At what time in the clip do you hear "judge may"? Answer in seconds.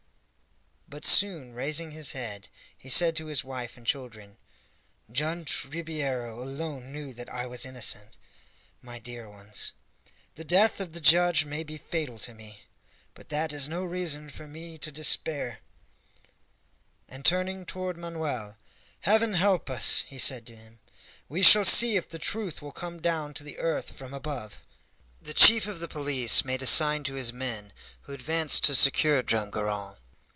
10.99-11.63